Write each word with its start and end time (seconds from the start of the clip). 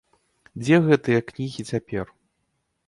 Дзе 0.61 0.79
гэтыя 0.87 1.19
кнігі 1.31 1.69
цяпер? 1.73 2.05